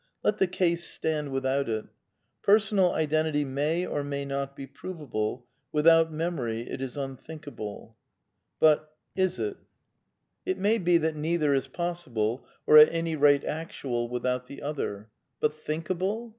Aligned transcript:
Let 0.23 0.39
the 0.39 0.47
case 0.47 0.83
stand 0.89 1.29
without 1.31 1.69
it. 1.69 1.85
Personal 2.41 2.91
identity 2.93 3.45
may 3.45 3.85
or 3.85 4.03
may 4.03 4.25
not 4.25 4.55
be 4.55 4.65
provable; 4.65 5.45
without 5.71 6.11
memory 6.11 6.61
it 6.67 6.81
is 6.81 6.97
unthink 6.97 7.47
able. 7.47 7.95
But— 8.59 8.95
is 9.25 9.37
it? 9.37 9.57
I 9.57 9.59
40 9.59 9.59
A 9.59 9.59
DEFENCE 9.59 9.59
OF 9.59 9.91
IDEALISM 9.91 10.51
It 10.51 10.63
may 10.63 10.77
be 10.79 10.97
that 10.97 11.15
neither 11.15 11.53
is 11.53 11.67
possible, 11.67 12.45
or 12.65 12.77
at 12.79 12.91
any 12.91 13.15
rate 13.15 13.43
actual, 13.43 14.09
without 14.09 14.47
the 14.47 14.63
other. 14.63 15.11
But 15.39 15.53
thinkable 15.53 16.29